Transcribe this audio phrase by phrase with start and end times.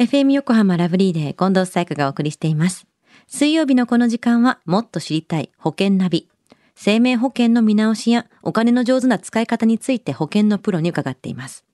[0.00, 2.86] FM 横浜ラブリーで近藤彩花がお送りしています。
[3.26, 6.26] 水曜日のこの時間はもっと知りたい保険ナビ。
[6.74, 11.66] 生命保険の見直しやお金の上手な使い方について保険のプロに伺っています。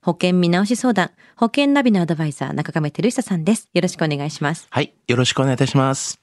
[0.00, 3.68] 保険見直し相談、保険ナビのアドバイザー中亀照久さんです。
[3.74, 4.66] よろしくお願いします。
[4.70, 4.94] はい。
[5.06, 6.18] よろしくお願いいたします。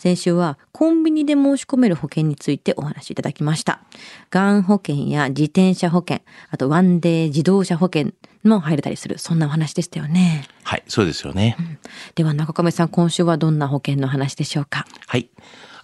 [0.00, 3.82] 先週はコンビニで申し込める保険についてお話しいただきました。
[4.30, 10.48] がん保険や自転車保険、あとワンデー自動車保険も入れたりする、そんなお話でしたよね。
[10.62, 10.84] はい。
[10.88, 11.54] そうですよね。
[12.14, 14.86] では中亀さん、今週はどんな保険の話でしょうか？
[15.06, 15.28] はい。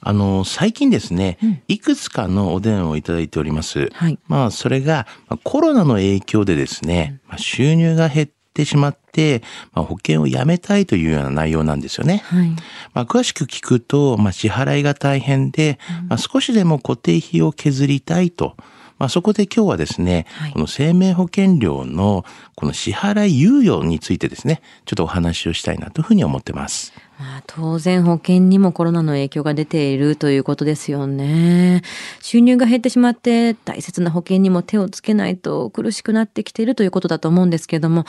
[0.00, 3.90] あの、最近ですね、いくつかのお電話をいただいております。
[3.92, 9.42] はいまあ、それが、まあコロナの影響でですね、まあ、収入が減ってしまって、
[9.72, 12.22] まあ、保険をやめたいというような内容なんですよね。
[12.24, 12.48] はい。
[12.94, 15.78] まあ、詳しく聞くと、まあ、支払いが大変で、
[16.08, 18.56] まあ、少しでも固定費を削りたいと。
[18.98, 22.24] まあ、そこで今日はですね、はいこの生命保険料の
[22.54, 26.94] この支払い猶予についてですね、ちょっとお話をしたいなというふうに思ってます。
[27.18, 31.82] まあ、当然保険にもコロナの影響が出ているということですよね。
[32.22, 38.06] 収入が減ってしまって大切な保険にも手をつけないと苦しくなってきているということだと思うんですけれども、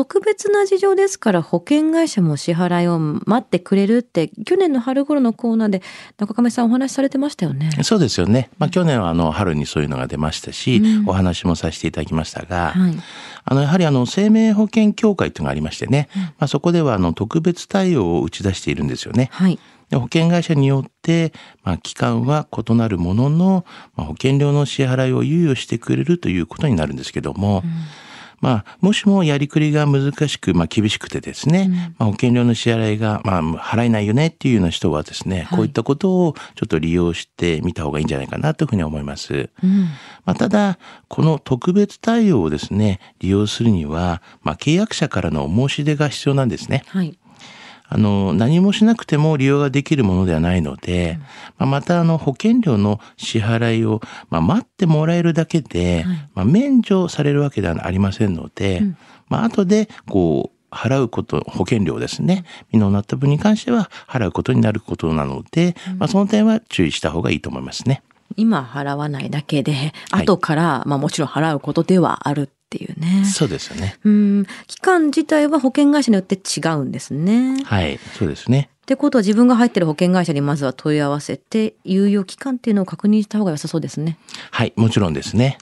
[0.00, 5.82] 特別な事情ですから保険会社も支払いを待ってくれるって去年の春頃のコーナーで
[6.16, 7.68] 中亀さんお話しされてましたよね。
[7.82, 8.48] そうですよね。
[8.56, 12.94] まあ、去年はあの春にそういうのが出ましたし、うんお話もさせていただきましたが、はい。
[13.44, 19.28] あのやはりあの生命保険協会というのがありましてね、まあ、そこではあの特別対応を打ち出しているんですよね。
[19.32, 19.58] はい。
[19.90, 27.62] で保険会社によって、まあ、期間は異なるものの、まあ、保険料の支払いを猶予してくれるということになるんですけども、
[28.40, 39.50] まあ、もしもやりくりが難しく、まあ、厳しくてですね、まあ、保険料の支払いが、まあ、払えないよねっていうような人はですね、こういったことをちょっと利用してみた方がいいんじゃないかなというふうに思います。
[39.62, 39.80] うん。
[40.24, 46.84] まあ、ただ、この特別対応をですね、利用するには、まあ、契約者からの申し出が必要なんですね。
[46.88, 47.18] はい。
[47.90, 51.18] あの、何もしなくても利用ができるものではないので、
[51.58, 58.82] まあ、また、あの、保険料の支払いを、まあ、待ってもらえるだけで、まあ、免除されるわけではありませんので、
[59.28, 62.44] まあ、後で、こう、払うこと、保険料ですね。
[62.68, 68.02] 未納になった分に関しては払うことになることなので、まあ、その点は注意した方がいいと思いますね。
[68.36, 70.24] 今払わないだけで、はい。
[70.24, 73.24] 後から、まあもちろん払うことではあるっていうね。
[73.24, 73.96] そうですよね。
[74.04, 77.62] うん、期間自体は保険会社によって違うんですね。
[77.62, 78.70] っはい、そうですね。
[78.90, 84.18] てことは自分が入ってる保険会社にまずは問い合わせて、猶予期間っていうのを確認した方が良さそうですね。
[84.50, 85.58] はい、もちろんですね。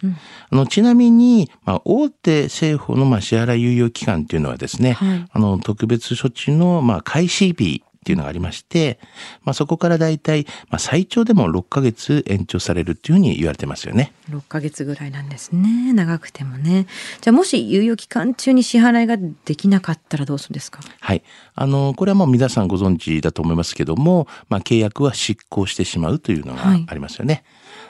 [0.51, 8.99] あのちなみに、まあ、大手政府のまあ支払い猶予期間っていうのはですね、はいあの特別措置のまあ開始日っていうのがありまして、
[9.43, 14.15] まあ、そこからだいたいまあ最長でも6ヶ月延長されるっていうふうに言われてますよね。
[14.31, 15.93] 6ヶ月ぐらいなんですね。
[15.93, 16.87] 長くてもね。
[17.21, 20.81] じゃあもし猶予期間中に支払いができなかったらどうするんですか？
[21.01, 21.23] はい。
[21.55, 27.45] あの、これはもう皆さんご存知だと思いますけども、まあ、契約は失効してしまうというのがはいありますよね。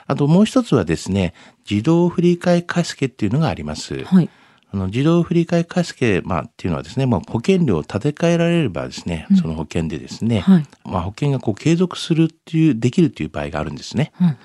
[0.07, 1.33] あともう一つはですね、
[1.69, 4.03] 自動振り替え貸付っていうのがあります。
[4.03, 4.29] はい。
[4.71, 14.11] あの自動振り替え貸付、まあ、っていうのはですね、まあ、保険料を立て替えられればですね、その保険でですね、はいまあ、保険がこう継続するっていう、できるっていう場合があるんですね。
[14.21, 14.35] うんうん。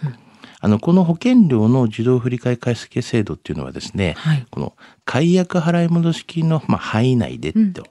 [0.60, 4.74] あの、この保険料の自動振り替え貸付制度っていうのはですね、はいこの
[5.04, 7.84] 解約払い戻し金の、まあ、範囲内でと、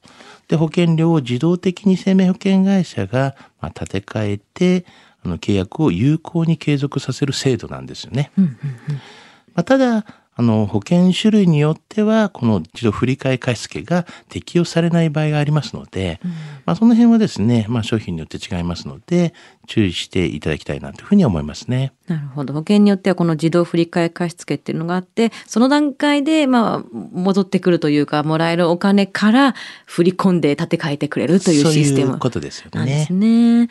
[0.47, 4.85] で、保険料を自動的に生命保険会社が、まあ、立て替えて、
[5.23, 8.31] あの、契約を有効に継続させる制度なんですよね。
[8.39, 8.55] うんうんうん。
[8.95, 10.05] まあ、ただ、
[10.35, 16.19] あの、保険種類によっては、この自動振り替え貸付が適用されない場合がありますので、
[16.65, 19.33] まあ、その辺はですね、まあ、商品によって違いますので、
[19.67, 21.93] 注意していただきたいなというふうに思いますね。
[22.07, 22.53] なるほど。
[22.53, 33.13] 保険によってはこの自動振り替え貸付っていうのがあって、その段階で、まあ、戻ってくるというか、もらえるお金から振り込んで立て替えてくれるというシステムそういうことですよねなんです。
[33.13, 33.69] ね。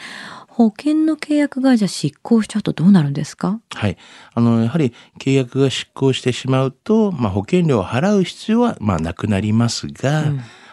[0.48, 3.58] 保険の契約会社執行しちゃうとどうなるんですか？
[3.74, 3.96] はい。
[4.34, 10.24] あの、やはり契約が失効してしまうと、まあ、保険料を払う必要は、まあ、なくなりますが、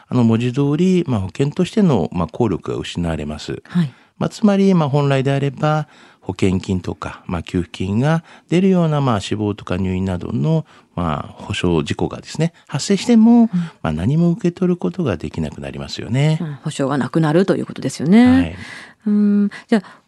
[0.10, 3.62] あの、文字通り、まあ、保険としての、まあ、効力が失われます。
[3.66, 3.94] はい。
[4.18, 5.88] まあ、つまり、まあ、本来であれば、
[6.22, 13.50] 保険金とか、まあ、給付金が出るような、まあ、死亡とか入院などの、まあ、保証事故がですね、発生しても、
[13.82, 16.44] まあ、何も受け取ることができなくなりますよねう。
[16.44, 18.26] ん保証がなくなるということですよね。
[18.26, 18.56] はい。
[19.08, 19.50] うん。
[19.68, 20.02] じゃあ、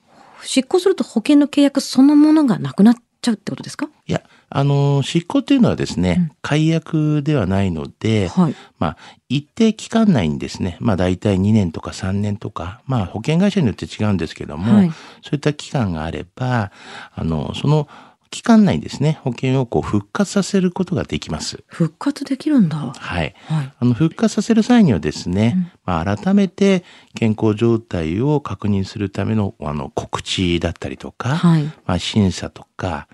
[0.44, 3.88] 執行すると保険の契約そのものがなくなっちゃうってことですか？
[4.08, 4.22] いや、
[4.54, 8.56] あの、執行というのはですね、解約ではないので、はい。
[8.80, 8.98] まあ、
[9.30, 14.92] 一定期間内にですね、まあ大体2年とか3年とか、まあ保険会社によって違うんですけども、はい
[15.24, 16.72] そういった期間があれば、
[17.16, 17.88] あの、その
[18.32, 21.64] 期間内にですね、保険をこう復活させることができます。
[21.68, 22.78] 復活できるんだ。
[22.78, 23.28] ははい。
[23.28, 23.34] い。
[23.50, 26.84] あの、復活させる際にはですね、まあ、改めて
[27.14, 31.64] 健康状態を確認するための、あの、告知だったりとか、はい。
[31.86, 33.08] まあ、審査とか、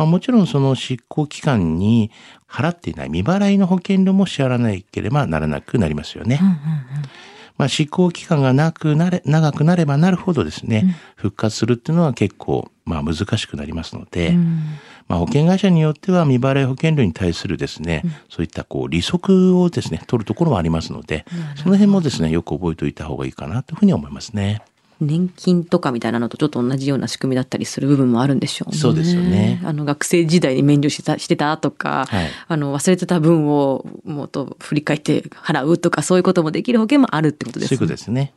[0.00, 2.10] まあ、もちろんその執行期間に
[2.48, 6.38] 払っていない未払いの保険料も支払わなければならなくなりますよね。
[6.40, 6.58] うんうんうん。
[7.58, 14.62] まあ、執行期間がなくなれ、長くなればなるほどですね、復活するっていうのは結構、まあ、難しくなりますので、うん
[15.06, 21.26] まあ、保険会社によっては未払い保険料に対するですね、そういったこう利息をですね、取るところもありますので、
[21.56, 24.62] その辺もですね、よく覚えておいた方がいいかなというふうに思いますね。
[25.00, 28.78] 年金とかみたいなのとちょっと同じような仕組みだったりする部分もあるんでしょうね。
[28.78, 38.34] そうですよねあの学生時代に免除してたしてたとか、はいあの忘れてた分をもっと振り返って払うとかそういうこともできる保険もあるってことですそうですね。